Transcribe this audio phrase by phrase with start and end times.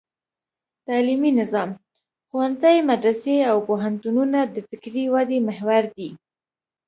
[0.87, 1.69] تعلیمي نظام:
[2.27, 6.09] ښوونځي، مدرسې او پوهنتونونه د فکري ودې محور دي.